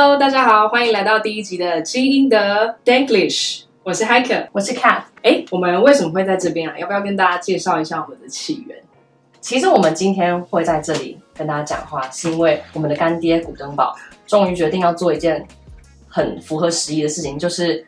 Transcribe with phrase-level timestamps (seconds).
[0.00, 3.62] Hello，大家好，欢迎来到第一集的基因的 Denglisch。
[3.82, 5.02] 我是 Hiker，我是 Cat。
[5.24, 6.78] 哎，我们为什么会在这边啊？
[6.78, 8.78] 要不要跟大家介绍一下我们的起源？
[9.40, 13.92] 其实我们今天会在这里跟大家讲话，是因为我们的干爹古登堡
[14.24, 15.44] 终于决定要做一件
[16.06, 17.84] 很符合时宜的事情，就是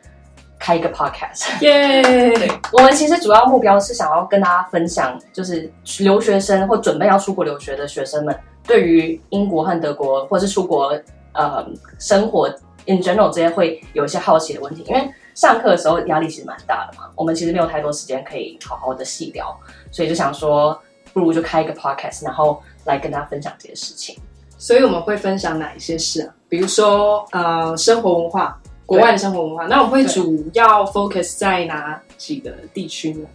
[0.59, 1.47] 开一个 podcast。
[1.63, 2.03] 耶！
[2.03, 8.37] 对，我们其实主要目标是想要跟大家分享，就是留学生或准备要出国留学的学生们，
[8.67, 10.93] 对于英国和德国，或是出国
[11.33, 11.67] 呃
[11.99, 12.49] 生活
[12.87, 19.59] in general 这些会有一些好奇的问题，因为上课的时候压力其实蛮大的嘛，我们其实没有太多时间可以好好的细聊，
[19.91, 20.81] 所以就想说。
[21.13, 24.17] 不如就开一个 podcast，然后来跟大家分享这些事情。
[24.57, 26.33] 所以我们会分享哪一些事啊？
[26.49, 28.57] 比如说呃，生活文化，
[28.87, 29.67] 国外的生活文化。
[29.67, 33.27] 那我们会主要 focus 在哪几个地区呢？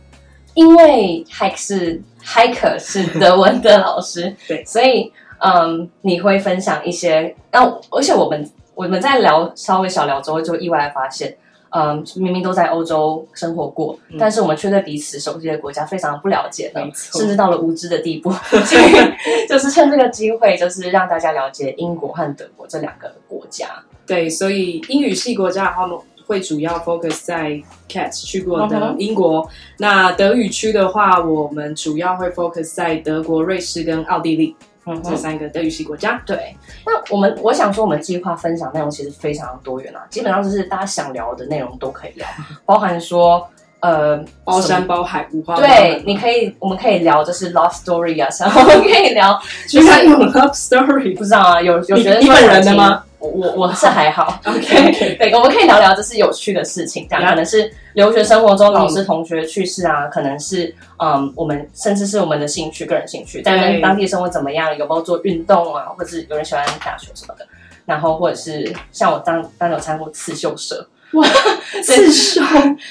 [0.53, 5.11] 因为 Hike 是 Hiker 是德文的老师， 对，所以
[5.45, 7.35] 嗯，你会分享一些。
[7.51, 11.37] 那而且我们我们在聊稍微小聊之后，就意外发现。
[11.77, 18.31] 嗯，明明都在欧洲生活过，嗯、但是我们却对彼此熟悉的国家非常不了解的，甚至到了无知的地步。
[18.63, 18.93] 所以，
[19.49, 23.67] 就是趁这个机会，就是让大家了解英国和德国这两个国家。
[24.07, 25.89] 对，所以英语系国家的话，
[26.25, 29.41] 会主要 focus 在 Cat 去过的英国。
[29.41, 29.49] 嗯、
[29.79, 34.55] 那德语区的话，我们主要会 focus 在德国、瑞士跟奥地利。
[34.87, 36.21] 嗯，这三个德语系国家。
[36.25, 36.55] 对，
[36.85, 42.27] 那我们我想说，我们计划分享内容其实非常多元啊，基本上就是大家想聊的内容都可以聊，
[42.65, 43.47] 包含说
[43.79, 45.55] 呃包山包海五花。
[45.55, 53.03] 对，你可以，我们可以聊就是 love story 啊，然后我们可以聊，就是有 love story，不知道啊，有有觉得你本人的吗？
[53.27, 55.15] 我我是还好， OK.
[55.17, 67.47] 对，我们可以聊聊就是有趣的事情，这样可能是留学生活中老师同学去世啊，嗯、可能是嗯我们甚至是我们的兴趣，个人兴趣，在跟当地生活怎么样，有没有做运动啊，或者是有人喜欢打球什么的，
[67.85, 71.27] 然后或者是像我当当有参过刺绣社，哇，
[71.83, 72.41] 刺绣，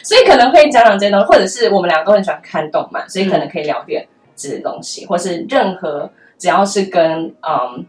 [0.02, 4.06] 所以可能会讲讲这些东西，或者是我们两个都很喜欢看动漫，所以可能可以聊点
[4.36, 7.84] 这些东西，嗯、或是任何只要是跟嗯。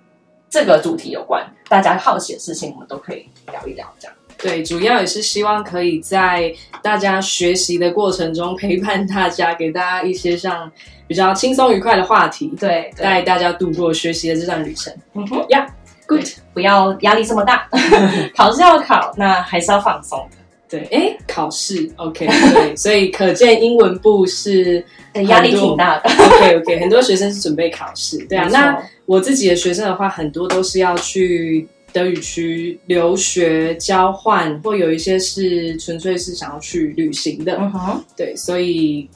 [0.55, 3.85] 这个主题有关，大家好奇的事情，我们都可以聊一聊。
[3.99, 6.49] 这样对，主要也是希望可以在
[6.81, 10.71] 大家学习的过程中陪伴大家，给大家一些像
[11.09, 14.93] 比较轻松愉快的话题，对，带大家度过学习的这段旅程。
[15.15, 17.67] 嗯哼，Yeah，good，不要压力这么大，
[18.33, 20.37] 考是要考，那还是要放松的。
[20.75, 24.83] 对，哎，考试，OK， 对，所以可见英文部是
[25.27, 26.09] 压力挺大的。
[26.25, 28.49] OK，OK，很多学生是准备考试，对啊。
[28.51, 37.55] 那我自己的学生的话，很多都是要去德语区留学交换，或有一些是纯粹是想要去旅行的。
[37.57, 39.09] 嗯哼，对，所以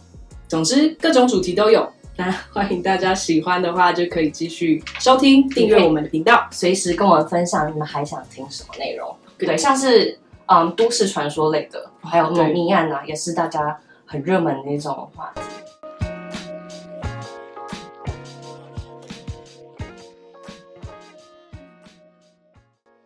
[0.48, 1.86] 总之各种主题都有。
[2.16, 9.14] 那 欢迎大家喜欢的话，就可以继续收听订阅我们的频道，随时跟我们分享你们还想听什么内容。
[9.38, 10.18] 对，像是。
[10.52, 15.42] 嗯，都市传说类的，还有谋命案啊，也是大家很热门的一种话题。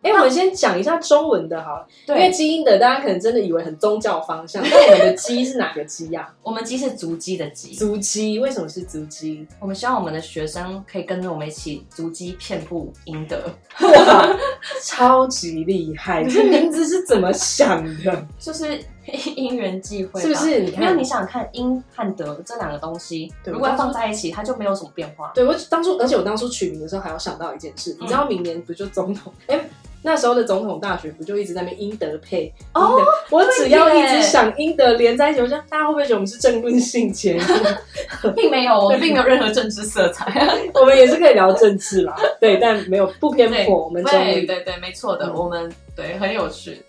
[0.00, 6.30] 哎，我们先讲一下中文的哈，对，因为基因的大家可能真的以为很宗教方向，那我们的迹是哪个基呀？
[6.42, 9.46] 我们迹是足迹的迹，足迹为什么是足迹？
[9.58, 13.38] 我们希望我们的学生可以跟着我们一起足迹遍布英德，
[13.80, 14.36] 哇，
[14.82, 16.24] 超级厉害！
[16.24, 18.26] 这名字是怎么想的？
[18.38, 18.82] 就是
[19.36, 20.64] 因缘际会，是不是？
[20.66, 25.32] 因为你想想看，英和德这两个东西，如果放在一起，它就没有什么变化。
[25.34, 29.32] 对，我当初，而且我当初取名的时候，还要想到一件事，你知道明年不就总统？
[29.48, 29.60] 哎。
[30.06, 32.52] 那时候的总统大选不就一直在那边英德配？
[32.74, 33.00] 哦，
[33.30, 38.30] 我只要一直想英德连在一起，我就大家会不会觉得我们是政论性节目？
[38.36, 40.46] 并没有， 我们并没有任何政治色彩。
[40.74, 43.84] 我们也是可以聊政治啦，对，但没有不偏颇。
[43.84, 46.82] 我们对对对，没错的，我们对很有趣。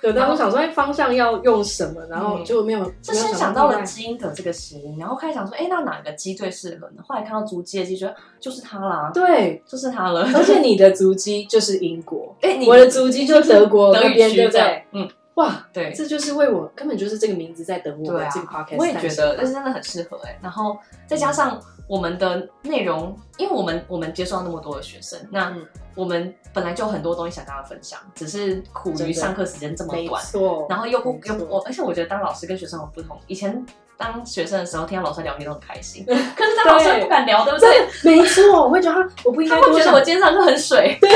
[0.00, 2.84] 对，但我想说哎，方向要用什么，然后就没有。
[3.02, 7.02] 就先想到了基因的这个谐音，然后开始想说，哎，那哪个鸡最适合呢？
[7.06, 9.10] 后来看到足迹的鸡，觉得就是它啦。
[9.12, 10.28] 对，就是它了。
[10.34, 14.84] 而且你的足迹就是英国， 哎，我的足迹就是德国那边，对不对？
[14.92, 18.76] 嗯，哇，对，这就是为我根本就是这个名字在等我们这个 podcast。
[18.78, 20.38] 我也觉得，但是真的很适合哎。
[20.42, 21.60] 然后再加上。
[21.90, 25.52] 我们的内容，因为我们我们接受到那么多的学生，那
[25.96, 30.22] 我们本来就很多东西想跟他分享，只是苦于上课时间这么短，
[30.68, 33.18] 然后又不又我，而且我觉得当老师跟学生很不同。
[33.26, 33.66] 以前
[33.96, 37.88] 当学生的时候，听到老师聊天都很开心， 可是当老师不敢聊，对不对？
[38.04, 41.10] 没错，我会觉得他我不应该，他会觉得我今天上课很水，对，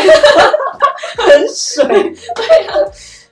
[1.25, 1.87] 很水，
[2.35, 2.75] 对啊。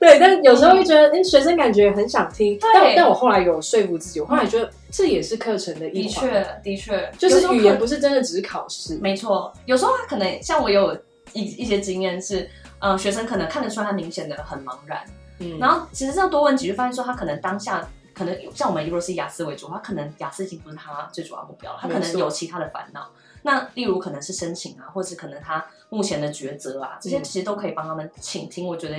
[0.03, 6.29] 对，但有时候会觉得，哎，学生感觉很想听，但但我后来有说服自己，我后来觉得这也是课程的一环。
[6.29, 8.97] 的确，的确，就是语言不是真的只是考试。
[8.97, 10.93] 没错，有时候他可能像我有
[11.35, 12.51] 一一些经验是，
[12.81, 15.01] 呃，学生可能看得出来他明显的很茫然。
[15.39, 23.09] 嗯，然后其实这样多问几句，发现说他可能当下可能像我们如果是以雅思为主，他可能雅思已经不是他最主要目标了，他可能有其他的烦恼。
[23.45, 28.67] 那例如可能是申请啊，或者可能他目前的抉择啊，这些其实都可以帮他们倾听。
[28.67, 28.97] 我觉得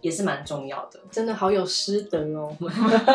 [0.00, 2.56] 也是蛮重要的，真的好有师德哦。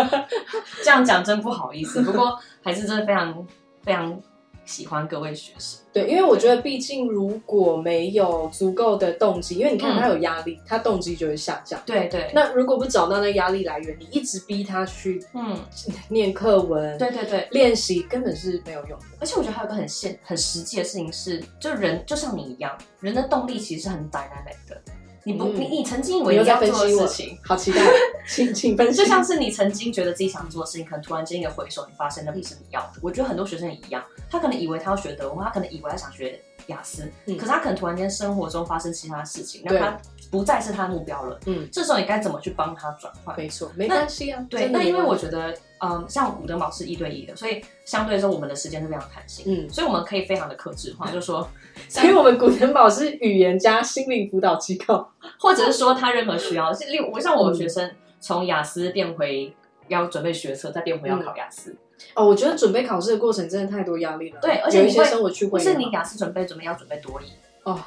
[0.83, 3.47] 这样讲真不好意思，不过还是真的非常
[3.83, 4.21] 非常。
[4.63, 11.81] 喜欢各位学生，对，因为我觉得，毕竟如果没有足够的动机，因为你看他有压力，嗯、他动机就会下降。
[11.83, 12.31] 对对。
[12.33, 15.59] 那如果不找到那压力来源，你一直逼他去嗯
[16.09, 19.05] 念课文，对对对，练习根本是没有用的。
[19.19, 24.79] 而且我觉得还有一个很现很实际的事情是，就人就像你一样，人的动力其实是很 dynamic 的。
[25.23, 27.79] 你不，你你曾经以为你要做的事情，好期待，
[28.27, 28.97] 请请分析。
[28.97, 32.93] 就像是你曾经觉得自己想做的事情，可能突然间一个回首，你发现那不是你要的。
[33.01, 39.97] 我觉得很多学生也一样，他可能以为他要学德文，他可能以为他想学雅思，可是他可能突然间生活中发生其他事情，让他
[40.29, 41.39] 不再是他的目标了。
[41.45, 43.35] 嗯，这时候你该怎么去帮他转换？
[43.37, 44.45] 没错，没关系啊。
[44.49, 51.47] 对，那因为我觉得，嗯，像古德堡是一对一的，所以相对来说我们的时间是非常弹性，嗯，所以我们可以非常的克制化，就是说。
[51.87, 55.07] 所以我们古腾堡是语言加心灵辅导机构，
[55.39, 59.55] 或者是说他任何需要，例如我像我们学生从雅思变回
[59.87, 61.73] 要准备学测，再变回要考雅思。
[62.15, 64.39] 哦，我觉得准备考试的过程真的太多压力了。
[64.41, 67.25] 对，而且有一些生活趣味，不是你雅思准备准备要准备多益
[67.63, 67.79] 哦，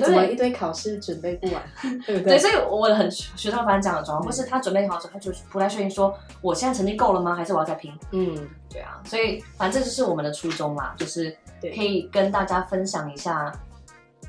[0.00, 1.62] 怎么一堆考试准备不完，
[2.06, 2.36] 对不对？
[2.36, 7.34] 对，所以我很学生发生这样的状况，或是他准备考试，他就不太确定说我现在成绩够了吗？
[7.34, 7.92] 还是我要再拼？
[8.12, 8.34] 嗯，
[8.70, 11.36] 对啊，所以反正这就是我们的初衷嘛，就是。
[11.74, 13.50] 可以跟大家分享一下，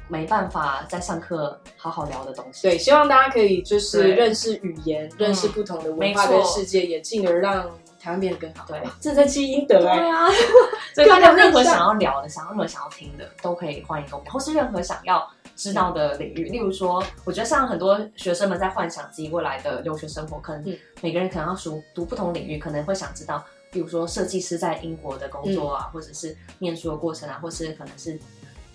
[0.08, 2.66] 没办法在上课好好聊的东西。
[2.66, 7.70] 对，希望大家可以就是认识语言，认识不同的文化跟世界，也进而让
[8.06, 8.64] 台湾变得更好。
[8.68, 9.80] 对，这在积阴德。
[9.80, 10.30] 对啊，
[10.94, 16.44] 所以大家任何想要聊的，想要任何想要听的，都可以欢迎跟我们，或是任何想要知道的领域。
[16.50, 23.44] 例如说，我觉得像很多学生们在幻想自己未来的留学生活，可能每个人可能要读读不同领域，可能会想知道。
[23.72, 28.20] 比如说设计师在英国的工作啊，嗯、或者是念书的过程啊，或是可能是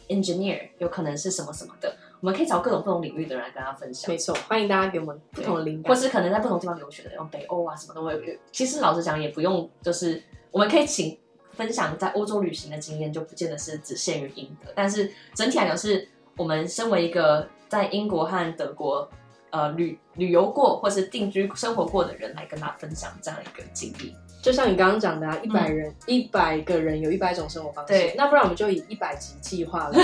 [0.09, 4.11] engineer，有可能是什么什么的，我们可以找各种不同领域的人来跟他分享。
[4.11, 8.21] 没错，欢迎大家给我们不同的灵感，或是可能在不同地方留学的，用北欧啊什么都会有。
[8.53, 11.19] 其实老实讲，也不用，就是我们可以请
[11.53, 14.71] 分享在欧洲旅行的经验，就不见得是只限于英德。
[14.75, 16.07] 但是整体来讲，是
[16.37, 19.09] 我们身为一个在英国和德国
[19.49, 24.15] 呃旅旅游过或是定居生活过的人，来跟他分享这样一个经历。
[24.43, 30.03] 就像你刚刚讲的啊，一百人一百、嗯、个人有一百种生活方式，对，那不然我们就以一百集计划来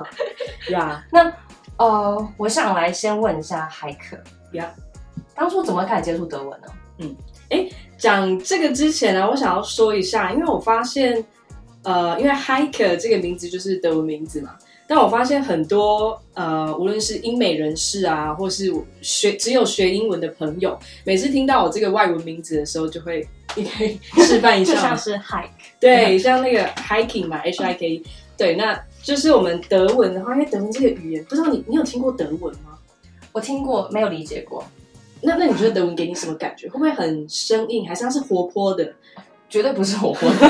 [0.72, 1.04] 呀。
[1.12, 1.32] 那
[1.76, 4.16] 呃，我想来先问一下海可
[4.52, 5.34] 呀，yeah.
[5.34, 6.66] 当初怎么开始接触德文呢？
[6.98, 7.16] 嗯，
[7.50, 11.24] 哎，讲这个之前呢，我想要说一下，因为我发现，
[11.84, 14.56] 呃，因为海可这个名字就是德文名字嘛。
[14.90, 28.02] 但我发现很多呃，无论是英美人士啊，或是学只有学英文的朋友，每次听到我这个外文名字的时候，就会你可以示范一下， 就像是 hike，对，像那个 hiking 嘛，h i k，
[28.38, 32.78] 对，那就是我们德文的话，因为德文这个语言，不知道你你有听过德文吗？
[33.32, 34.64] 我听过，没有理解过。
[35.20, 36.66] 那那你觉得德文给你什么感觉？
[36.68, 38.90] 会不会很生硬，还是它是活泼的？
[39.50, 40.48] 绝对不是活泼的，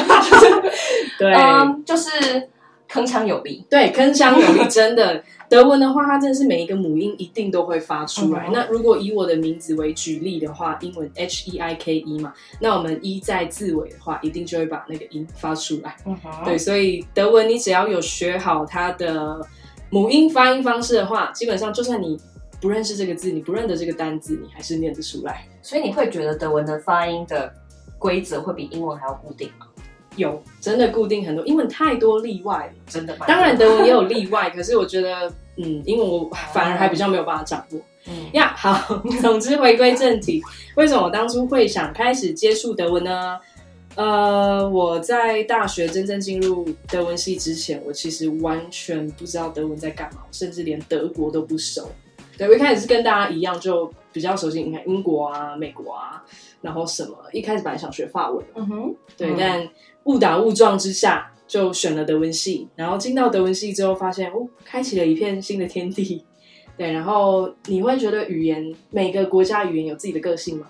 [1.18, 2.48] 对，um, 就是。
[2.88, 5.22] 铿锵有力，对，铿锵有力， 真的。
[5.50, 8.48] 德文的话，它真的是每一个母音一定都会发出来。
[8.48, 15.96] 嗯、那如果以我的名字为举例的话，英文 H E I K E 嘛，那我们一在字尾的话，一定就会把那个音发出来。
[16.04, 19.40] 嗯、对，所以德文你只要有学好它的
[19.88, 22.20] 母音发音方式的话，基本上就算你
[22.60, 25.46] 不认识这个字，你不认得这个单字，你还是念得出来。
[25.62, 27.50] 所以你会觉得德文的发音的
[27.98, 29.66] 规则会比英文还要固定吗？
[30.18, 33.16] 有真的固定很多，英文太多例外了，真的。
[33.26, 37.80] 当然德文也有例外，可是我觉得，嗯，英文我 反而还比较没有办法掌握。
[38.06, 40.42] 嗯呀， 好，总之回归正题，
[40.76, 43.38] 为什么我当初会想开始接触德文呢？
[43.96, 51.90] 呃，我在大学真正进入德文系之前，我其实完全不知道德文在干嘛，甚至连德国都不熟。
[52.36, 56.22] 对，我一开始是跟大家一样，就比较熟悉，你看英国啊、美国啊，
[56.60, 59.68] 然后什么，一开始本来想学法文，嗯哼，对，嗯、但。
[60.08, 62.66] 误打误撞之下，就选了德文系。
[62.74, 66.24] 然后进到德文系之后，发现哦，开启了一片新的天地。
[66.78, 70.66] 对，然后你会觉得语言每个国家语言有自己的个性吗？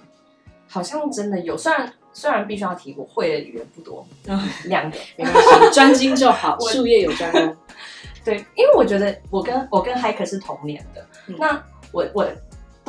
[0.67, 1.57] 好像真的有。
[1.57, 4.05] 虽然虽然必须要提，我会的语言不多，
[4.67, 6.59] 两个没关系，专精就好。
[6.59, 7.57] 术业有专攻。
[8.25, 12.27] 对，因为我觉得我跟我跟海可是同年的，嗯、那我我。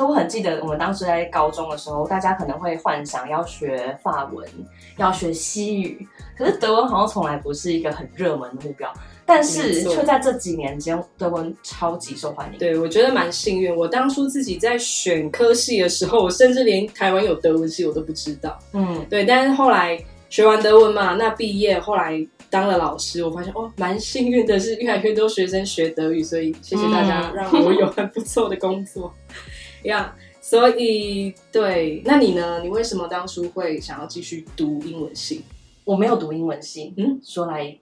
[0.00, 4.48] 都很记得，我们当时在高中的时候，大家可能会幻想要学法文，
[4.96, 8.90] 要学西语，可是德文好像从来不是一个很热门的目标。
[9.26, 12.58] 但是却在这几年间，德文超级受欢迎。
[12.58, 13.76] 对，我觉得蛮幸运。
[13.76, 18.58] 我当初自己在选科系的时候，我甚至连台湾有德文系我都不知道。
[18.72, 19.24] 嗯，对。
[19.24, 29.14] 但是后来学完德文嘛，那毕业后来当了老师，我发现哦，蛮幸运的是，越来越多学生学德语，所以谢谢大家让我有很不错的工作。
[29.28, 29.34] 嗯，
[29.82, 30.10] yeah,
[30.40, 32.60] 所以对，那你呢？
[32.62, 35.44] 你为什么当初会想要继续读英文系？
[35.84, 36.94] 我没有读英文系。
[36.96, 37.78] 嗯，说来。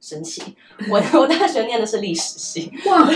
[0.00, 0.40] 神奇，
[0.88, 2.70] 我我大学念的是历史系。
[2.86, 3.10] 哇，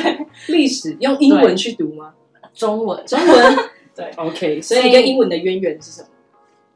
[0.48, 2.12] 历史用英文去读吗？
[2.52, 3.56] 中文，中文。
[3.94, 4.60] 对，OK。
[4.60, 6.08] 所以你跟英文的渊源是什么？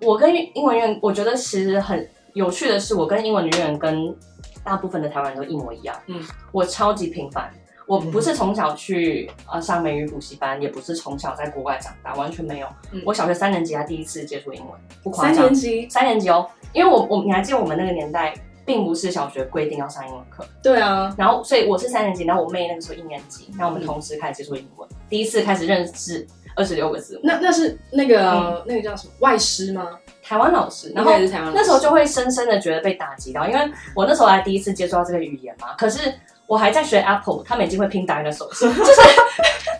[0.03, 4.17] 我跟英文渊，我觉得其实很有趣的是，我跟英文的渊源跟
[4.63, 6.01] 大部分的台湾人都一模一样。
[6.07, 7.53] 嗯，我超级平凡，
[7.87, 12.69] 我不是从小去呃上美语补习班，也不是从小在国外长大，完全没有。
[12.93, 15.35] 嗯、我小学三年级才第一次接触英文，不夸张。
[15.35, 18.35] 三年级，三年级哦，因为我我你还记得我们那个年代。
[18.67, 26.27] 并不是小学规定要上英文课，对啊，然后所以我是三年级，然后我妹那个时候一年级，然后我们同时开始接触英文，嗯、第一次开始认识
[26.57, 27.21] 二十六个字。
[27.23, 29.97] 那那是那个、嗯、那个叫什么外师吗？
[30.21, 31.13] 台湾老师，然后
[31.55, 36.13] 那时候就会深深的觉得被打击到，因为我那时候还第一次接触到这个语言嘛，可是
[36.47, 39.01] 我还在学 Apple，他们已经会拼打印的手势， 就是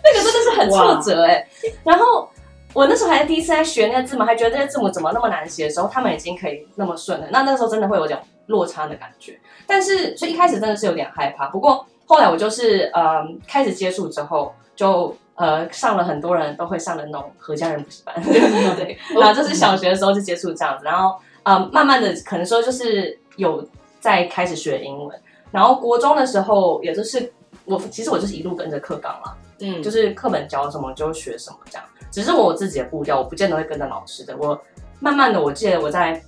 [0.03, 1.47] 那个真的是很挫折哎、欸，
[1.83, 2.29] 然后。
[2.73, 7.25] 我那时候还是第一次在学那个字母，还觉得这些字母怎么那么难写的时候，他们已经可以那么顺了。
[7.31, 9.39] 那那个时候真的会有点落差的感觉。
[9.65, 11.47] 但是，所以一开始真的是有点害怕。
[11.47, 18.95] 不过后来我就是呃开始接触之后，就呃上了很多人都会上的那种合家人补习班， 对。
[19.19, 23.67] 然后就是小学的时候就接触这样子，然后呃慢慢的可能说就是有
[23.99, 25.19] 在开始学英文。
[25.51, 27.31] 然后国中的时候，也就是
[27.65, 31.85] 我其实我就是一路跟着课纲嘛，嗯，就是课本教什么就学什么这样。
[32.11, 34.35] 只是我自己的步调，我不见得会跟着老师的。
[34.37, 34.59] 我
[34.99, 36.21] 慢慢的，我记得我在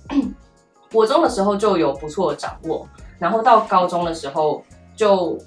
[0.92, 2.86] 国中的时候就有不错的掌握，
[3.18, 4.62] 然后到高中的时候
[4.94, 5.38] 就，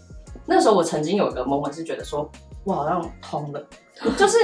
[0.45, 2.29] 那时候我曾经有一个 moment 是觉得说，
[2.63, 3.63] 我好像通了，
[4.17, 4.37] 就是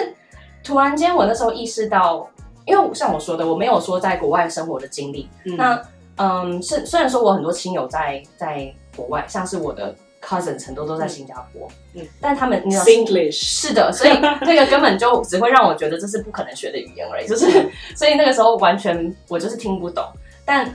[0.64, 2.30] 突然间我那时候意识到，
[2.66, 5.30] 因为像我说的，我没有说在国外生活的经历。
[5.46, 5.82] 嗯那
[6.18, 9.96] 嗯，是虽然说我很多亲友在在国外，像是我的。
[10.22, 17.48] Cousins 很多都在新加坡，嗯，但他们 Singlish 是的，所以 那个根本就只会让我觉得这是不可能学的语言而已，就是，
[17.96, 20.04] 所以那个时候完全我就是听不懂。
[20.44, 20.70] 但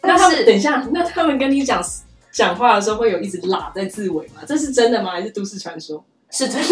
[0.00, 1.84] 那他们等一下，那他们跟你讲
[2.32, 4.40] 讲话的时候会有一直拉在字尾吗？
[4.46, 5.10] 这是真的吗？
[5.10, 6.02] 还是都市传说？
[6.30, 6.68] 是真的。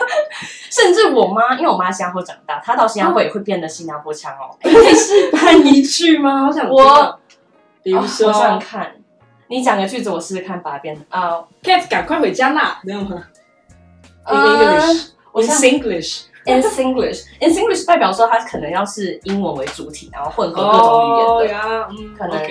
[0.72, 4.56] 甚至我妈，因为我妈新加坡长大，她到新加坡也会变得新加坡腔哦。
[4.62, 6.46] 可以示范一句吗？
[6.46, 7.20] 好想我，
[7.82, 8.96] 比如说，我想想看。
[9.48, 13.24] 你讲个句子，我试试看把它变啊，Cat 赶快回家啦，没有吗
[14.26, 21.88] ？In English，In Singlish，In Singlish，In Singlish 代表说它可能要是英文为主体，然后混合各种语言的，
[22.18, 22.42] 可能。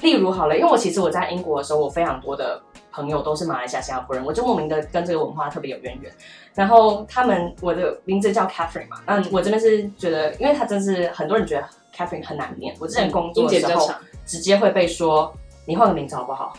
[0.00, 2.60] 例如好了，因为我其实我在英国的时候，我非常多的
[2.92, 6.12] 朋友都是马来西亚、新加坡人，我就莫名的跟这个文化特别有渊源。
[6.54, 13.90] 然后他们，我的名字叫 Catherine 嘛，那我真的是觉得，因为他真是很多人觉得 Catherine 很难念，我之前工作的时候
[14.26, 15.34] 直接会被说。
[15.66, 16.54] 你换个名字好不好？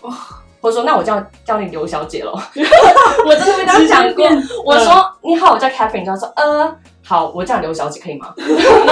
[0.60, 2.34] 或者说，那我叫叫你刘小姐喽。
[3.26, 4.28] 我真的没讲过。
[4.66, 8.34] 我说你好，我叫 Catherine，他说呃好，我叫刘小姐可以吗？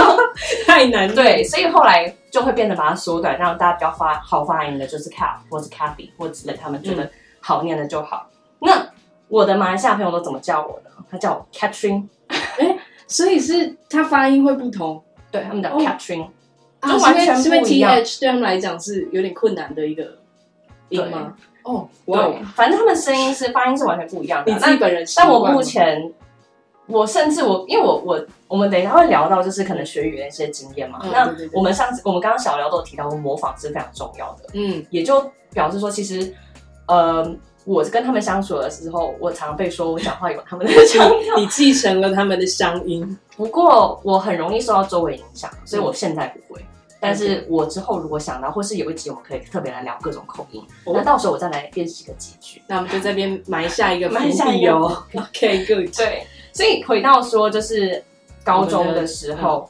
[0.65, 1.13] 太难。
[1.13, 7.09] 对，所以后来就会变得把它缩短，让大家比较发好发音的，就是 Cat 或是 Cathy 或之类，他们觉得
[7.41, 8.27] 好念的就好。
[8.59, 8.87] 那
[9.27, 10.91] 我的马来西亚朋友都怎么叫我呢？
[11.11, 12.07] 他叫我 Catherine。
[12.27, 16.27] 哎，所以是他发音会不同，对他们叫 Catherine。
[16.85, 20.17] 就完全是因为 th 对他们来讲是有点困难的一个
[20.89, 21.33] 音吗？
[21.63, 24.53] 哦，对，反正他们声音是发音是完全不一样的。
[24.53, 26.13] 你自己本人，但我目前，
[26.85, 30.99] 我甚至我，因为我我我们等一下会聊到，就是可能学语言一些经验嘛。
[31.11, 34.49] 那我们上次我们刚刚小聊都有提到，模仿是非常重要的。
[34.53, 35.19] 嗯，也就
[35.53, 36.31] 表示说，其实
[36.85, 43.17] 呃，我跟他们相处的时候，我常常被说我讲话有他们的腔调，你继承了他们的乡音。
[43.35, 46.63] 不过我很容易受到周围影响，所以我现在不会。
[47.05, 52.59] 但是我之后如果想到，或是有一集我们可以特别来聊各种口音，那到时候我再来练习个几句。
[52.65, 55.03] 那我们就这边埋下一个埋下一个哦。
[55.13, 55.95] OK，good。
[55.95, 58.03] 对，所以回到说，就是
[58.43, 59.69] 高中的时候，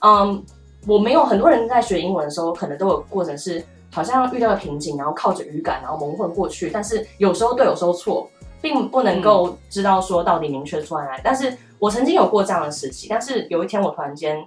[0.00, 0.44] 嗯，
[0.86, 6.68] 我没有很多人在学英文的时候，可能都有过程是好像遇到了瓶颈，然后靠着语感，然后蒙混过去。
[6.68, 8.28] 但是有时候对，有时候错，
[8.60, 11.18] 并不能够知道说到底明确出来。
[11.24, 14.46] 但是我曾经有过这样的时期，但是有一天我突然间，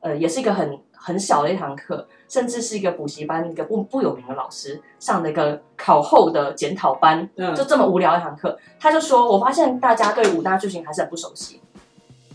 [0.00, 0.78] 呃，也是一个很。
[1.06, 11.62] 很小的一堂课，甚至是一个补习班一个不不有名的老师上的一个考后的检讨班，嗯、就这么无聊一堂课，他就说：“我发现大家对五大句型还是很不熟悉。”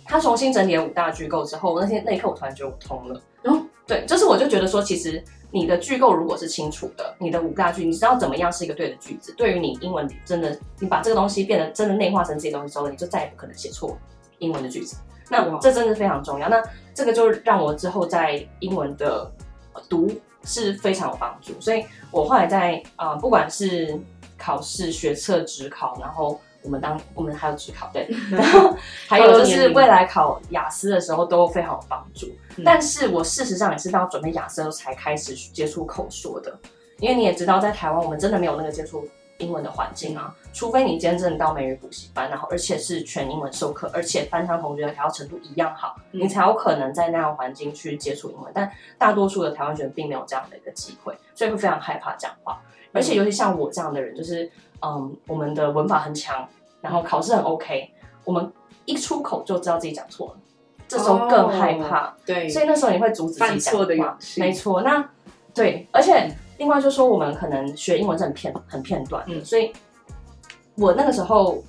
[0.08, 3.22] 他重新整理了五大句构之后，那天那一刻我突然觉得我通了。
[3.44, 13.98] 嗯，对，就是我就觉得说，其实你的句构如果是清楚的，你的五大句，你知道怎么样是一个对的句子，对于你英文真的，你把这个东西变得真的内化成自己的东西之后，你就再也不可能写错
[14.40, 14.96] 英文的句子。
[15.32, 16.50] 那这真的非常重要。
[16.50, 16.62] 那
[16.94, 19.32] 这个就让我之后在英文的
[19.90, 20.12] 读
[20.44, 21.54] 是非常有帮助。
[21.62, 23.98] 所以我后来在啊、呃，不管是
[24.38, 28.76] 考试、学测、职考，然后我们当我们还有职考，对， 然后
[29.08, 32.28] 还有就是未来考雅思的时候都非常有帮助。
[32.66, 36.54] 但是我事实上也是到准备雅思才开始接触口说的，
[37.00, 39.08] 因为你也知道，在台湾我们真的没有那个接触
[39.42, 48.52] 英文的环境啊，除非你今天真的到美语补习班，然后而且是全英文授课，而且班上同学的调程度一样好，你才有可能在那样环境去接触英文。
[48.54, 52.62] 但大多数的台湾学生并没有这样的一个机会，所以会非常害怕讲话。
[52.94, 54.50] 而且尤其像我这样的人，就是
[54.82, 56.48] 嗯，我们的文法很强，
[56.82, 57.92] 然后考试很 OK，
[58.24, 58.52] 我们
[58.86, 60.36] 一出口就知道自己讲错了。
[60.88, 63.96] 这时候更害怕，oh, 对，所以那时候你会阻止自己讲错的
[64.36, 64.82] 没错。
[64.82, 65.10] 那
[65.54, 66.30] 对，而且
[66.62, 69.74] 另外就是说，我们可能学英文是很片很片段的，嗯，所以
[70.76, 71.64] 我那个时候，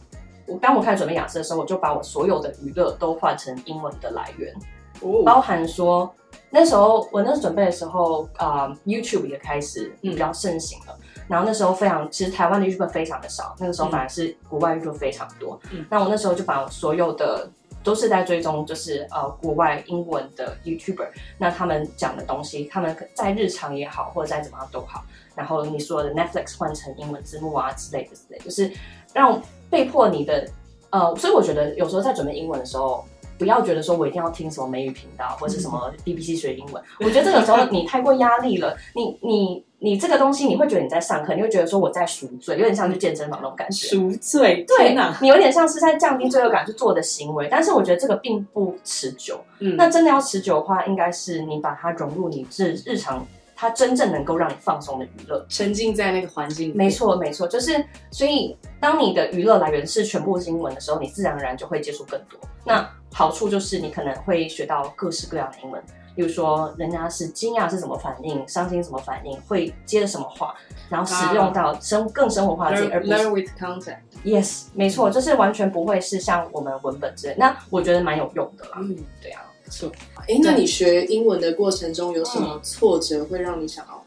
[0.46, 4.54] 我当我开始准备雅思的时候，我就把我所有的娱乐都换成英文的来源
[5.00, 5.24] ，oh.
[5.24, 6.14] 包含说
[6.50, 17.48] 那时候我那时候准备的时候啊，呃，YouTube 也开始比较盛行了，嗯，然后那时候非常，其实台湾的 YouTube 非常的少，那个时候反而是国外 YouTube 非常多，嗯，那我那时候就把我所有的。
[17.82, 21.08] 都是在追踪，就是呃国外英文的 YouTuber，
[21.38, 28.70] 那他们讲的东西，他们在日常也好，或者在怎么样都好，然后你说的 Netflix 换成英文字幕啊之类的之类，就是
[29.12, 30.48] 让被迫你的
[30.90, 33.04] 呃，所以我觉得有时候在准备英文的时候，
[33.42, 39.64] 不要觉得说我一定要听什么美语频道或者是什么 BBC 学英文，我觉得这个时候你太过压力了，你你。
[39.84, 43.88] 你这个东西，你会觉得你在上课，你会觉得说我在赎罪，有点像去健身房那种感觉。
[43.88, 47.48] 赎罪，对，你有点像是在降低罪恶感去做的行为。
[47.50, 49.40] 但是我觉得这个并不持久。
[49.58, 53.26] 嗯，那真的要持久的话，应该是你把它融入你日日常，
[53.62, 56.72] 它真正能够让你放松的娱乐，沉浸在那个环境里。
[56.72, 57.72] 没错，没错，就是
[58.10, 62.40] 所以当你的娱乐来源是全部是英文的时候，你自然而然就会接触更多。
[62.64, 65.80] 那好处就是你可能会学到各式各样的英文。
[66.16, 70.52] 比如说，人家是惊讶是什么反应，伤心什么反应，会接着什么话，
[70.90, 73.96] 然后使用到生更生活化的，而不是 learn with context。
[74.24, 77.36] Yes，没错，就是完全不会是像我们文本之类。
[77.38, 78.72] 那我觉得蛮有用的啦。
[78.80, 79.90] 嗯，对啊，不错。
[80.28, 84.04] 哎，那你学英文的过程中有什么挫折会让你想要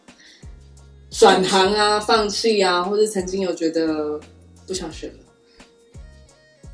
[1.09, 4.19] 转行啊、放弃啊，或者曾经有觉得
[4.67, 5.13] 不想学了？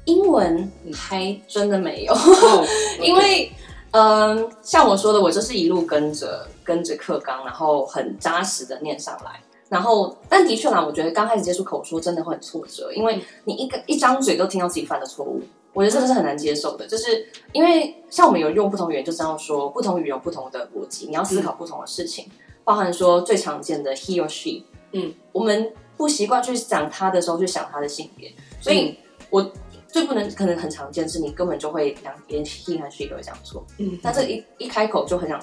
[0.06, 2.67] 英文还真的没有，哦、
[3.01, 3.51] 因为。
[3.93, 9.41] 嗯，像我说的，我就是一路跟着跟着课纲，然后很扎实的念上来。
[9.71, 16.86] 然后，但的确啦，我觉得刚开始接触口说真的会很挫折，因为你一个一张嘴都听到自己犯的错误，我觉得这个是很难接受的。
[16.86, 22.31] 就是因为像我们有用不同语言，就知道说不同语言有不同的逻辑，你要思考不同的事情，嗯、
[22.65, 28.29] 包含说最常见的 he or she，嗯，我们不习惯去讲他的时候去想他的性别，
[28.60, 28.97] 所以
[29.29, 29.49] 我。
[29.93, 33.62] 最不能可能很常见是，你根本就会两连 he 和 she 都会讲错。
[33.77, 35.38] 嗯，那这一一开口就很想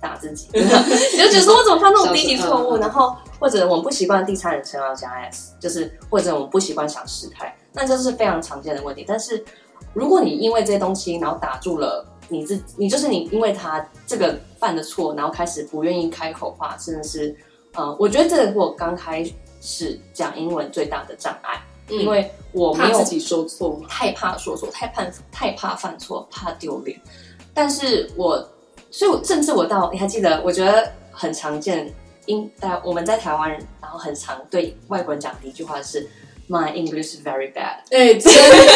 [0.00, 2.76] 打自己， 你就觉得说我怎么犯那种低级错误？
[2.78, 9.04] 然后或者我们不习惯第三人称要加 s，就是或者我们不习惯想时态，那这是非常常见的问题。
[9.04, 9.44] 但是
[9.92, 17.36] 如果你因为这些东西，然后打住了你自你就是你因为他这个犯的错，然后开始不愿意开口话，真的是，
[17.76, 19.28] 嗯，我觉得这个是我刚开
[19.60, 21.60] 始讲英文最大的障碍。
[21.88, 26.98] 因为我没有自己说错，太怕说错，太怕太怕犯错，怕丢脸。
[27.52, 28.48] 但是我，
[28.90, 31.92] 所以我甚至我到你还记得，我觉得很常见，
[32.26, 36.08] 因在我们在台湾人，然后很常对外国人讲的一句话是。
[36.48, 37.78] My English is very bad。
[37.90, 38.30] 哎，真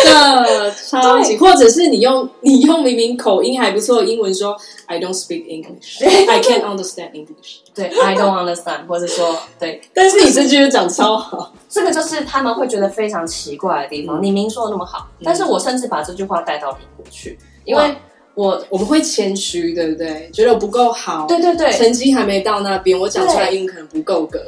[0.06, 4.56] 的 超级，或者是你用你用明明口音还不错的英文说
[4.86, 7.58] ，I don't speak English, I can't understand English。
[7.74, 14.22] 对，I don't understand，或者说对，但是你这句讲超好，这个就是他们会觉得非常奇怪的地方。
[14.22, 17.96] 你明说的那么好，但是我甚至把这句话带到英国去，因为
[18.36, 20.30] 我我们会谦虚，对不对？
[20.30, 24.38] 觉得我不够好，对对对，成绩还没到那边，我讲出来英文可能不够格。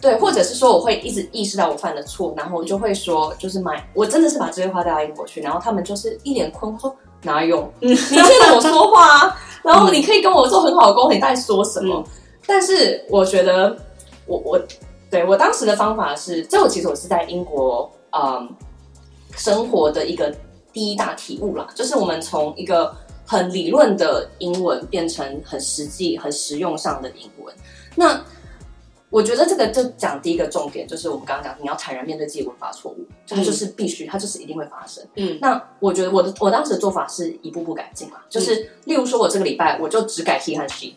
[0.00, 7.60] 对，或者是说我会一直意识到我犯的错，然后我就会说，就是 my，我真的是把这句话带到英国去，然后他们就是一脸困惑说哪有？
[7.80, 11.96] 嗯，你听得我说话啊，然后你可以跟我做很好的沟通，你在说什么？
[11.96, 12.04] 嗯、
[12.46, 13.76] 但是我觉得
[14.26, 14.60] 我我
[15.10, 18.48] 对我当时的方法是，这我其实我是在英国嗯
[19.34, 20.34] 生活的一个
[20.72, 22.94] 第一大体悟啦，就是我们从一个
[23.26, 27.54] 很理论的英文变成很实际、很实用上的英文，
[27.94, 28.24] 那。
[29.08, 35.02] 我觉得这个就讲第一个重点，就是我们刚刚讲，你要坦然面对自己文法错误，它就是必须，它就是一定会发生。
[35.14, 40.88] 嗯，那我觉得我的我当时的做法是一步步改进嘛，就是例如说，我这个礼拜我就只改 he 和 she，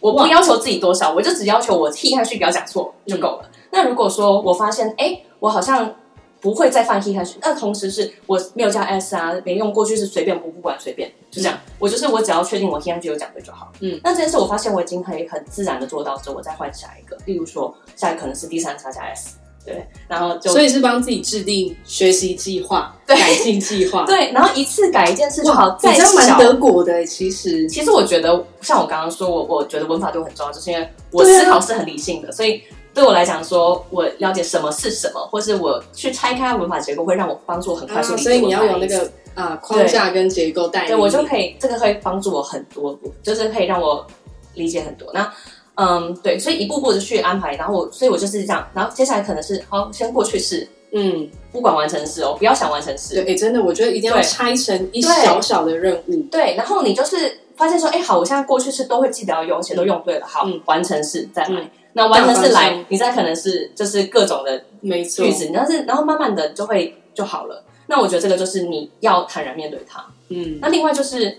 [0.00, 3.42] 我不要求自己多少，我就只要求我 he 和 she 不要讲错就够了。
[3.44, 5.94] 嗯、那如果说我发现，哎，我好像
[6.40, 11.58] 不会再犯听下去，那同时是我没有加 s 啊，没用过去是随便不不管随便，就这样。
[11.66, 13.70] 嗯、我就是我只要确定我听下去有讲对就好。
[13.80, 17.16] 嗯，那这件事我发现我已经可以很自然的做到之后，我再换下一个。
[17.26, 19.36] 例如说，下一个可能是第三叉加 s。
[19.62, 24.04] 对，然后就所以是帮自己制定学习计划、对改进计划。
[24.08, 25.76] 对，然后一次改一件事就好。
[25.76, 32.62] 再小蛮德国的，其实其实我觉得，像我刚刚说，我我觉得文法对我很重要，就是因为我思考是很理性的，啊、所以
[33.00, 38.24] 对我来讲，说我了解什么是什么，或是我去拆开文法结构，会让我帮助我很快速理解、啊。
[38.24, 38.98] 所以你要有那个
[39.34, 44.06] 啊、呃、框架跟结构带，对，我就可以，这个会帮助我很多，就是可以让我
[44.54, 45.10] 理解很多。
[45.14, 45.32] 那。
[45.76, 64.64] 嗯，对，所以一步步的去安排，然后我，所以我就是这样，然后接下来可能是，好，先过去式，嗯，不管完成式哦，不要想完成式，对，真的，我觉得一定要拆成一小小的任务，对，对，然后你就是发现说，哎，好，我现在过去式都会记得要用，而且都用对了，好，嗯、完成式再来，嗯、那完全是来，你再可能是就是各种的句
[65.04, 71.38] 子，没错，但是然后慢慢的就会就好了，那我觉得这个就是你要坦然面对它，嗯，那另外就是。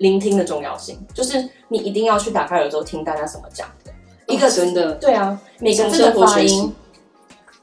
[0.00, 3.92] 聆听的重要性，就是你一定要去打开耳朵听大家怎么讲的。
[4.26, 6.74] 一个真的对啊，每个字的发音。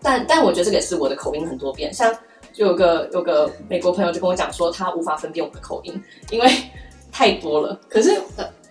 [0.03, 1.91] 但但我觉得这个也是我的口音很多变。
[1.91, 2.15] 像
[2.53, 5.99] 就有个有个美国朋友就跟我讲说，他无法分辨我的口音，
[6.29, 6.47] 因为
[7.11, 7.79] 太多了。
[7.89, 8.15] 可是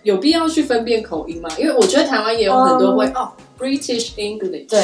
[0.07, 1.49] 有必要去分辨口音吗？
[1.57, 4.81] 因为我觉得台湾也有很多会哦，British English，对，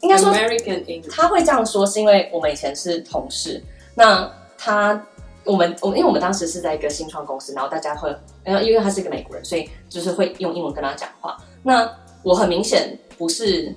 [0.00, 1.10] 应该说 American English。
[1.10, 3.62] 他会这样说是因为我们以前是同事，
[3.94, 5.04] 那他。
[5.44, 8.08] 我们我因为我们当时是在一个新创公司，然后大家会，
[8.44, 11.36] 然后因为他是一个美国人，所以就是会用英文跟他讲话。
[11.64, 11.90] 那
[12.22, 13.74] 我很明显不是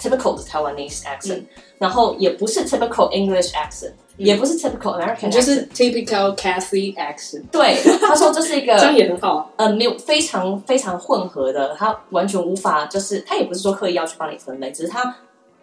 [0.00, 7.42] typical 的 Taiwanese accent，、嗯、然后也不是 typical English accent，、嗯、也不是 typical American，就是 typical Cathy accent。
[7.50, 15.16] 对，他说这是一个 这样也很好啊，呃，没有非常非常混合的，他完全无法，就是他也不是说刻意要去帮你分类，只是他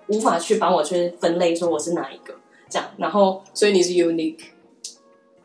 [0.07, 2.33] 无法去帮我去分类说我是哪一个
[2.69, 4.39] 这样，然后所以你是 unique。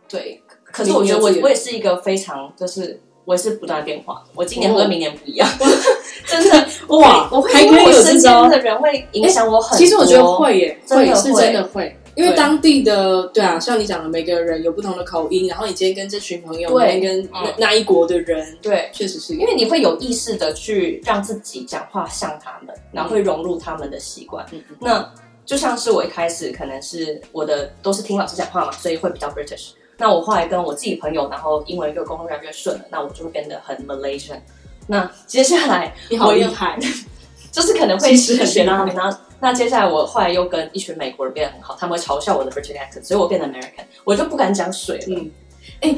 [0.08, 4.22] 对，可是我觉得我我也是一个非常，就是我也是不断变化。
[4.34, 5.48] 我今年和明年不一样，
[6.26, 7.28] 真的 哇！
[7.32, 9.78] 我还可以有身边的人会影响我很多。
[9.78, 24.46] 其实我觉得会耶，会是真的会，因为当地的对啊，像你讲的，每个人有不同的口音，然后你今天跟这群朋友，对，跟那那一国的人，对，确实是，因为你会有意识的去让自己讲话像他们，然后会融入他们的习惯。
[24.80, 25.12] 那
[25.44, 29.70] 就像是我一开始可能是我的都是听老师讲话嘛，所以会比较 British。
[29.96, 34.38] 那我后来跟我自己朋友，然后英文就沟通越来越顺了，那我就会变得很 Malaysian。
[34.86, 36.78] 那接下来你好厉害，
[37.52, 38.94] 就是可能会学到他们。
[38.94, 45.04] 然后那接下来我后来又跟一群美国人变得很好，他们会嘲笑我的 British accent，所以我变得 American，我就不敢讲水了。
[45.08, 45.30] 嗯，
[45.82, 45.94] 哎，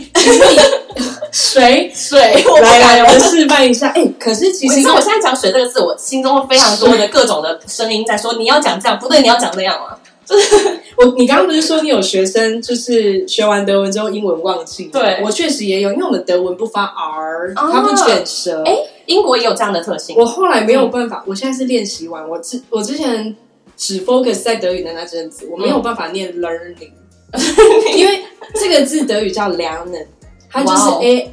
[1.30, 2.18] 水 水，
[2.61, 3.87] 来来，我们示范一下。
[3.90, 9.96] 哎，可是其实我现在讲水这个字，我心中非常多的各种的声音在说，你要讲这样不对，你要讲那样啊。
[10.24, 10.56] 就是
[10.96, 14.87] 我，你刚刚不是说你有学生，就是学完德文之后英文忘记？
[14.87, 18.64] 对，我确实也有，因为我们德文不发 r，它不卷舌。
[18.64, 18.76] 哎，
[19.07, 20.16] 英国也有这样的特性。
[20.19, 23.35] 我后来没有办法，我现在是练习完，我之我之前
[23.77, 26.90] 只 focus 在德语的那阵子，我没有办法念 learning，
[27.97, 28.23] 因为
[28.55, 30.07] 这个字德语叫 lernen，
[30.51, 31.33] 它就是 a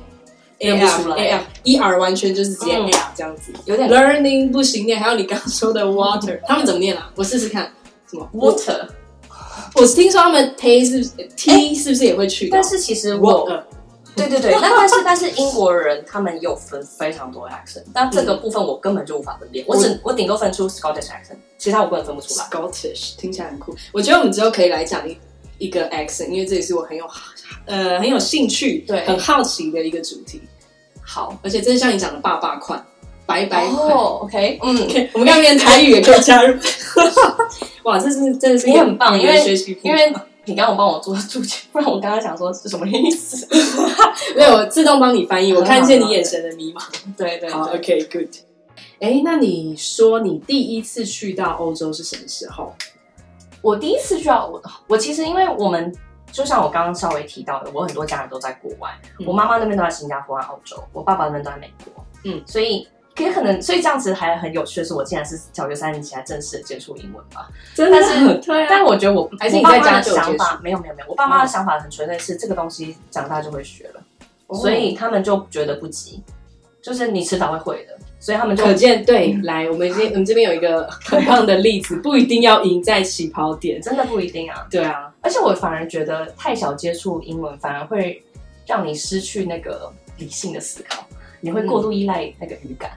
[0.60, 0.76] a r
[1.18, 3.90] a r e r 完全就是直接 a 这样子，有点。
[3.90, 7.12] learning 不行念，还有你刚刚说的 water， 他们怎么念啊？
[7.16, 7.72] 我试试看。
[8.10, 8.88] 什么？Water，
[9.76, 11.04] 我是听说他们 t 是
[11.36, 12.48] t 是不是也会去？
[12.50, 13.44] 但是其实我，
[14.16, 22.46] 对 对对， 那但是但是英国人他们有分非常多 accent，但这个部分我根本就无法分辨，我只我顶多分出 Scottish accent，其他我根本分不出来。
[22.46, 25.18] Scottish 听起来很酷，我觉得我们之后可以来讲一
[25.58, 27.06] 一个 accent，因为这也是我很有
[27.66, 30.42] 呃很有兴趣、对很好奇的一个主题。
[31.02, 32.84] 好，而且真的像你讲的爸爸款。
[33.26, 36.54] 白白哦，OK，嗯，我们刚练台语也可以加入。
[37.84, 39.42] 哇，这是真的是你很棒，因为
[39.82, 40.14] 因为
[40.46, 43.48] 你刚刚帮我做注解，不然我刚刚想说是什么意思？
[44.36, 45.54] 没有，我自动帮你翻译。
[45.54, 46.82] 我看见你眼神的迷茫。
[47.18, 48.36] 对对，好，OK，Good。
[49.00, 52.74] 哎，那你说你第一次去到欧洲是什么时候？
[53.62, 55.96] 我第一次去到我，我其实因为我们
[56.32, 58.92] 就像我刚刚稍微提到的，我很多家人都在国外，
[59.26, 62.88] 我妈妈那边都在新加坡、澳洲，我爸爸那边都在美国，嗯，所以。
[63.18, 67.48] 也可能，所以这样子还很有趣的是，我竟然是小学三年级才正式接触英文吧。
[67.76, 74.02] 真的，但是，对啊，但我觉得我还是你在家的想法没有没有没有，我爸妈的想法很纯粹，是这个东西长大就会学了，
[74.58, 76.24] 所以他们就觉得不急，
[76.82, 79.40] 就是你迟早会会的，所以他们就可见对。
[79.44, 84.66] 来，我们这我们这边有一个很棒的例子，不一定要赢在起跑点，真的不一定啊。
[84.72, 88.24] 对啊，而且我反而觉得太小接触英文，反而会
[88.66, 91.06] 让你失去那个理性的思考，
[91.42, 92.90] 你会过度依赖那个语感。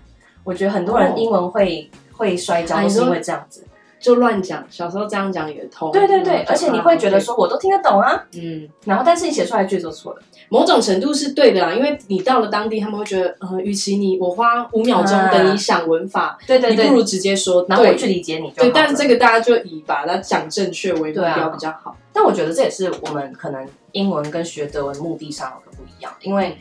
[0.46, 3.66] 我觉得很多人英文会、哦、会摔跤，都是因为这样子。
[3.98, 5.90] 就乱讲，小时候这样讲也通。
[5.90, 10.22] 对对对，而且你会觉得说，我都听得懂啊，嗯，然后但是你写出来句子就错了。
[10.48, 18.50] 某种程度是对的啦，因为你到了当地，他们会觉得，呃，与其你我花五秒钟等你想文法，对对对，你不如直接说，然后我去理解你。
[18.50, 21.96] 对，但这个大家就以把它讲正确为目标比较好。
[22.12, 26.56] 但我觉得这也是我们可能英文跟学德文目的上有个不一样，因为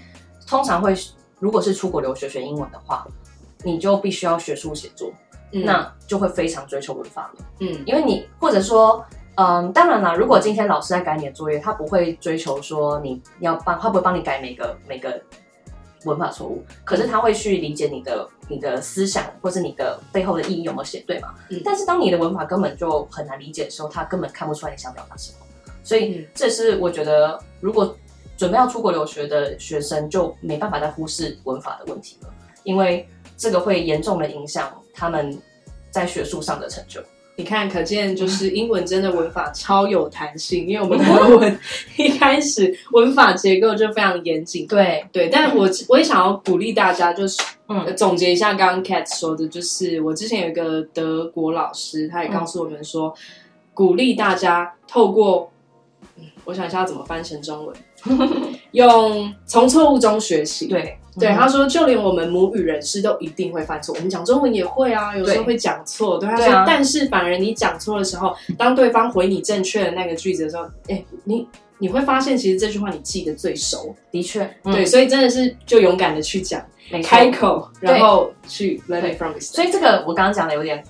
[0.47, 0.95] 通常会
[1.39, 3.05] 如果是出国留学学英文的话，
[3.65, 5.11] 你就必须要学术写作。
[5.63, 9.01] 那就会非常追求文法了，嗯，因为你或者说，
[9.35, 15.17] 嗯，当然啦，如果今天老师在改你的作业，他不会追求说你要帮，他不会帮你改每个每个
[16.03, 21.33] 文法错误，可是他会去理解你的你的思想或是你的背后的意义有没有写对嘛？
[21.49, 25.45] 嗯，但是当你的文法根本就很难理解的时候，他根本看不出来你想表达什么，
[25.83, 27.95] 所以这是我觉得，如果
[28.35, 32.29] 准备要出国留学的学生就没办法再忽视文法的问题了，
[32.63, 34.71] 因为这个会严重的影响。
[34.93, 35.37] 他们
[35.91, 37.01] 在学术上的成就，
[37.35, 41.59] 你看，可见就是英文真的文法超有弹性，因为我们德文
[41.97, 44.65] 一开始文法结构就非常严谨。
[44.67, 53.13] 对对，但我我也想要鼓励大家，就是嗯，总结一下刚刚 Cat 说的，就是我之前有一个德国老师，他也告诉我们说，
[53.73, 55.51] 鼓励大家透过，
[56.45, 57.75] 我想一下怎么翻成中文，
[58.71, 60.67] 用从错误中学习。
[60.67, 60.97] 对。
[61.19, 63.95] 对，他说，就连我们母语人士都一定会犯错。
[63.95, 66.17] 我们讲中文也会啊，有时候会讲错。
[66.17, 71.47] 对，他说，但是反而你讲错的时候，当对方回你正确的那个句子的时候，哎，你
[71.77, 73.95] 你会发现，其实这句话你记得最熟。
[74.11, 76.61] 的确，对，所以真的是就勇敢的去讲，
[77.03, 79.33] 开口，然后去 learn it from。
[79.39, 80.83] 所以这个我刚刚讲的有点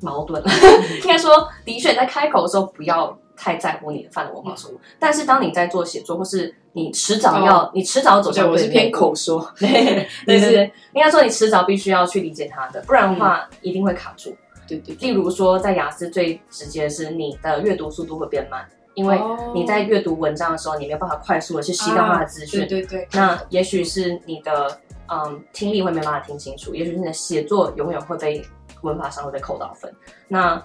[0.00, 0.42] 矛盾，
[1.02, 6.54] 应该说，的确在开口的时候不要太在乎你的犯的文化错误，但是当你在做写作或是。
[6.74, 8.50] 你迟早要，你迟早走向。
[8.50, 14.34] 我是偏口说， 对对对，应该说你迟早必须要去理解它的，不然的话一定会卡住。
[14.66, 14.94] 对对。
[14.94, 19.20] 例如说，在雅思最直接的是你的阅读速度会变慢，因为
[19.54, 22.66] 你在阅读文章的时候，你没有办法快速的去吸到它的资讯。
[22.66, 23.06] 对对。
[23.12, 28.42] 那也许是你的嗯听力会没办法听清楚，也许是你的写作永远会被
[28.80, 29.92] 文法上会被扣到分。
[30.26, 30.56] 那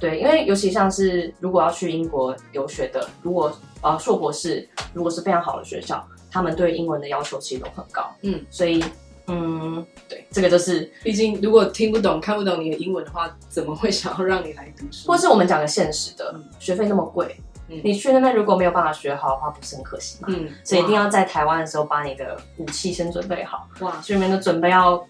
[0.00, 8.08] 对，因为尤其像是如果要去英国留学的，如果呃硕博士如果是非常好的学校，他们对英文的要求其实都很高。
[8.22, 8.84] 嗯，所以
[9.26, 15.08] 嗯，对，这个就是，毕竟如果听不懂、看不懂你的英文的话，怎么会想要让你来读书？
[15.08, 17.36] 或是我们讲个现实的，嗯、学费那么贵，
[17.68, 20.28] 嗯、你去那边如果没有办法学好的话，不是很可惜吗？
[20.30, 23.68] 嗯，所以一定要在台湾的时候把你的武器先准备好。
[23.80, 25.04] 哇，去那边都准备要。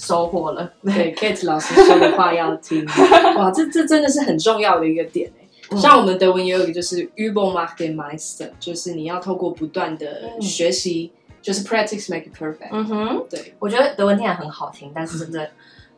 [0.00, 2.84] 收获了，对，Kate 老师说的话要听。
[3.36, 5.76] 哇，这这真的是很重要的一个点哎。
[5.76, 12.70] 像我们德文也有一个，就是 Übung macht den Meister，就是你要透过不断的学习，就是 practice make it perfect。
[12.72, 15.50] 嗯哼，对，我觉得德文听起来很好听，但是真的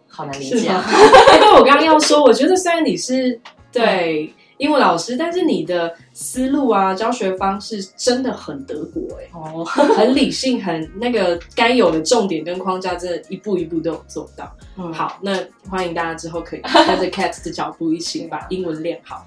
[0.08, 0.56] 好难理解。
[0.56, 4.34] 因为 我刚刚要说，我觉得虽然你是对。
[4.62, 14.56] 英文老师，但是你的思路啊，教学方式真的很德国哎、欸，哦，很理性，很那个该有的重点跟框架，真的一步一步都有做到。
[14.78, 15.36] 嗯，好，那
[15.68, 19.26] 欢迎大家之后可以跟着 Cat 的脚步一起把英文练好。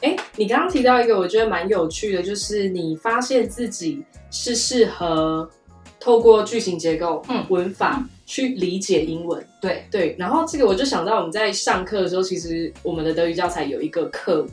[0.00, 5.50] 哎、欸，你刚刚提到一个我觉得蛮有趣的，就是你发现自己是适合
[5.98, 8.00] 透过句型结构、嗯，文法。
[8.24, 14.50] 嗯去理解英文，对对，然后这个我就想到我们在上课的时候，其实我们的德语教材有一个课文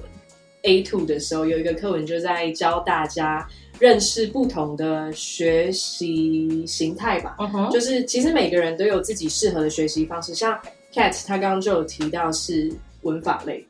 [0.64, 3.48] ，A two 的时候有一个课文就在教大家
[3.80, 7.38] 认识不同的学习形态吧。
[7.40, 10.60] 嗯哼，就是其实每个人都有自己适合的学习方式，像
[10.94, 12.70] Cat，他刚刚就有提到是
[13.04, 13.66] 文法类，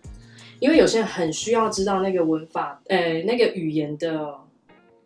[0.59, 4.33] 因为有些人很需要知道那个文法，呃，那个语言的。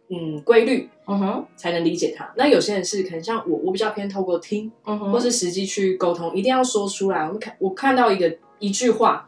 [0.08, 2.32] 嗯，规律，嗯哼，才能理解他。
[2.36, 7.22] 那有些人是可能像我，我比较偏透过听，嗯哼，或是实际去沟通，一定要说出来。
[7.26, 9.28] 我们看，我看到一个一句话，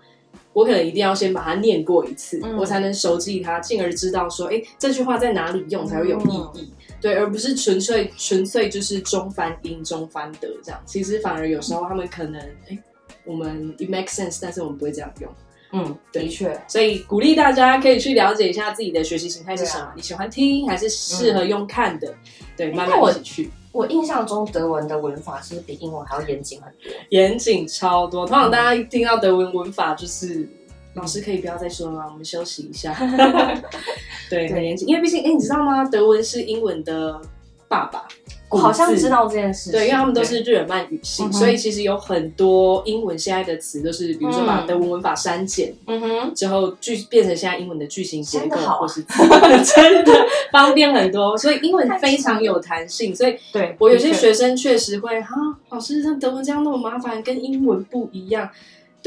[0.54, 6.24] 我可能一定要先把它念过一次，嗯、我才能熟记它，进而知道说，哎、欸，这句话在哪里用才会有意
[6.56, 6.62] 义。
[6.62, 6.68] 嗯、
[7.00, 10.82] 对，而不是纯粹纯粹就是中翻英、中翻德这样。
[10.86, 12.80] 其实反而有时候他们可能，哎、欸，
[13.24, 15.30] 我们 it makes sense，但是我们不会这样用。
[15.74, 22.08] 嗯，的确，所以鼓励大家可以去了解一下自己的学习形态是什么，啊、你喜欢听还是适合用看的？
[22.10, 23.52] 嗯、对，慢慢一起去。
[23.74, 28.26] 我印象中德文的文法是比英文还要严谨很多，严谨超多。
[28.26, 30.50] 通常大家一听到德文文法，就是、嗯、
[30.96, 32.06] 老师可以不要再说了吗？
[32.10, 32.96] 我们休息一下。
[34.30, 35.84] 对，很严谨，因为毕竟，哎，你知道吗？
[35.86, 37.22] 德文是英文的
[37.68, 38.08] 爸爸。
[38.50, 39.72] 我好像知道这件事。
[39.72, 49.04] 对，因为他们都是日耳曼语系，嗯、所以其实有很多英文现在的词都是，比如说把德文文法删减，嗯哼，之后句变成现在英文的句型结构，好或是
[49.76, 50.14] 真的
[50.52, 51.38] 方便很多。
[51.38, 53.14] 所以英文非常有弹性。
[53.16, 55.36] 所以，对我有些学生确实会哈，
[55.70, 58.50] 老师，像德文这样那么麻烦，跟英文不一样。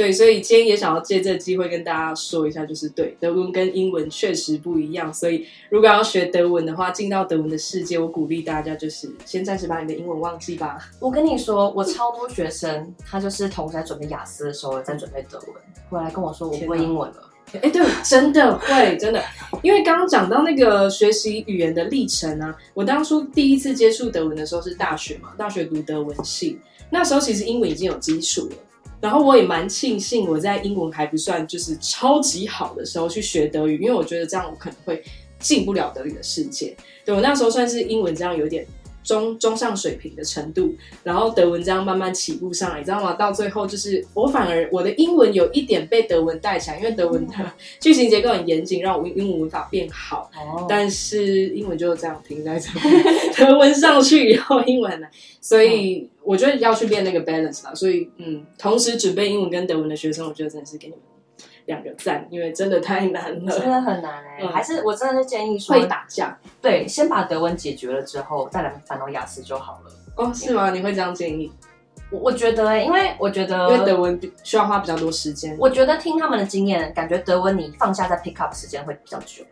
[0.01, 5.13] 对，所以今天也想要借这个机会跟大家说一下，就是对德文跟英文确实不一样。
[5.13, 10.79] 所以如果要学德文的话，进到德文的世界，我鼓励大家就是先暂时把你的英文忘记吧。
[11.01, 15.49] 我跟你说，我超多学生，他就是同时在准备雅思的时候在准备德文，
[15.91, 17.31] 回来跟我说我不会英文了。
[17.61, 19.23] 哎，对，真的会，真的，
[19.63, 26.59] 因为刚刚讲到那个学习语言的历程啊，我当初第一次接触德文的时候是大学嘛，大学读德文系，
[26.89, 28.57] 那时候其实英文已经有基础了。
[29.01, 35.03] 然后我也蛮庆幸我在英文还不算就是超级好的时候去学德语，因为我觉得这样我可能会
[35.39, 36.77] 进不了德语的世界。
[37.05, 38.67] 对，我那时候算是英文这样有点。
[39.03, 43.15] 中中上水平的程度，然后德文这样慢慢起步上来，你知道吗？
[43.15, 47.35] 到最后就是我反而我的英文有一点被德文带起来，因为德文的
[47.81, 50.31] 句型结构很严谨，让我英文无法变好。
[50.35, 52.81] 哦，但是英文就这样停在这里，
[53.37, 55.11] 德文上去以后英文很难，
[55.41, 57.75] 所以我觉得要去练那个 balance 吧。
[57.75, 61.01] 所以嗯，同时准备英文跟德文的学生，我觉得真的是给你们。
[61.71, 64.43] 两个赞，因为真的太难了，真的很难哎、欸。
[64.43, 69.93] 嗯、还是我真的是建议说，会打架，对，先把德文解决了之后，再来烦恼雅思就好了。
[70.17, 70.71] 哦，是吗？
[70.71, 71.53] 你会这样建议？
[72.11, 75.57] 我我觉得、欸，因为我觉得，因为德文需要花比较多时间。
[75.61, 79.45] 我觉得听他们的经验，感觉德文你放下再 pick up 时间会比较久。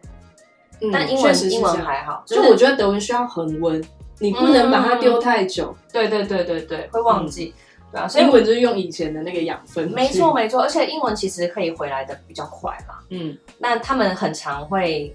[0.81, 3.81] 嗯，但英文是英文还好，就我觉得德文需要恒温，
[4.19, 5.73] 你不能把它丢太久。
[5.93, 7.55] 对对对对对，会忘记。
[7.57, 9.91] 嗯对啊，所以英文就是用以前的那个养分。
[9.93, 12.95] 没错没错，而且英文其实可以回来的比较快嘛。
[13.11, 15.15] 嗯，那他们很常会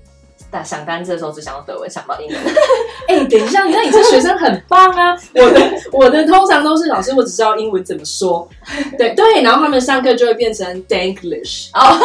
[0.52, 2.38] 在想单词的时候只想到德文，想不到英文。
[3.08, 5.16] 哎、欸，等一下，那你这学生很棒啊！
[5.36, 8.48] 我的我的通常都是老师，我只知道英文怎么说。
[8.98, 11.70] 对对，然后他们上课就会变成 Danglish。
[11.78, 12.00] 哦，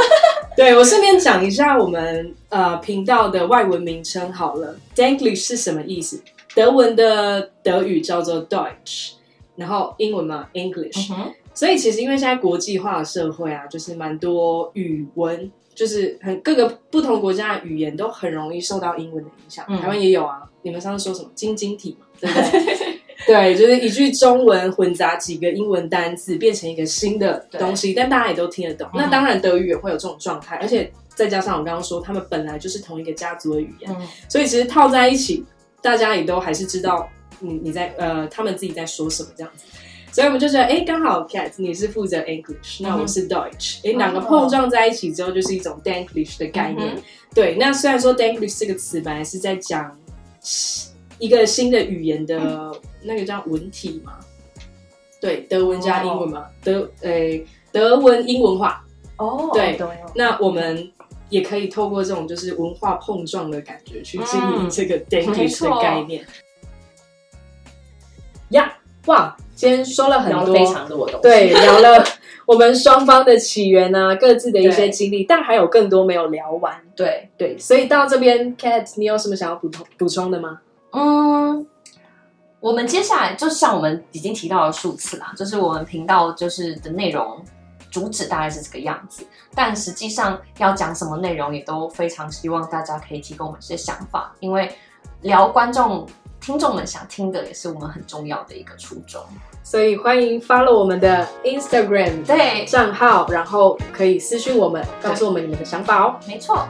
[0.56, 6.22] 对，我顺便讲一下我们呃频道的外文名称好了，Danglish 是什么意思？
[6.54, 9.12] 德文的德语叫做 Deutsch。
[9.58, 19.64] 然后英文嘛，English，、嗯、所以其实因为现在国际化的社会啊，就是蛮多语文，就是很各个不同国家的语言都很容易受到英文的影响。
[19.68, 22.98] 嗯、台湾也有啊，你们上次说什么晶晶体嘛， 对不对？
[23.26, 28.88] 对，就是一句中文混杂几个英文单字，变成一个新的东西，但大家也都听得懂。
[28.94, 35.44] 嗯、那当然德语也会有这种状态，而且再加上我刚刚说，他们本来就是同一个家族的语言，嗯、所以其实套在一起，
[35.82, 37.08] 大家也都还是知道。
[37.40, 39.64] 你你在呃，他们自己在说什么这样子，
[40.12, 46.94] 所以我们就觉得，哎，刚好 Cat 你是负责 English，那我是 Deutsch，哎，两个碰撞在一起之后，就是一种 Danglish 的概念。
[46.96, 47.02] 嗯、
[47.34, 49.96] 对，那虽然说 Danglish 这个词本来是在讲
[51.18, 52.72] 一个新的语言的
[53.02, 54.18] 那个叫文体嘛，
[55.20, 58.84] 对，德文加英文嘛，哦、德诶德文英文化。
[59.18, 60.92] 哦，对，对那我们
[61.28, 66.24] 也可以透过这种就是文化碰撞的感觉去经营这个 Danglish 的概念。
[68.50, 68.72] 呀
[69.06, 69.36] 哇！
[69.54, 72.04] 今天说了很多，非常多的东西，对， 聊了
[72.46, 76.80] 我们双方的起源啊，各自的一些经历，但还有更多没有聊完。
[76.94, 80.60] 对对，所以到这边，Cat，你有什么想要补充补充的吗？
[80.92, 81.66] 嗯，
[82.60, 87.42] 我们接下来就像我们已经提到了数次啦，就是我们频道就是的内容
[87.90, 94.70] 主旨大概是这个样子，但实际上要讲什么内容，也都非常希望大家可以提供我们一些想法，因为
[95.22, 96.06] 聊观众。
[96.48, 99.22] 听众们想听的也是我们很重要的一个初衷，
[99.62, 102.64] 所以欢迎 follow 我们的 Instagram 对。
[102.64, 106.16] 账号，然后可以私信我们，告诉我们你们的想法哦。
[106.26, 106.66] 没错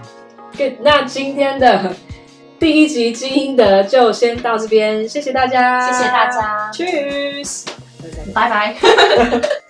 [0.57, 1.95] ，Good，那今天的
[2.59, 7.67] 第一集基因的就先到这边，谢谢大家，谢谢大家，Cheers，
[8.35, 8.75] 拜拜。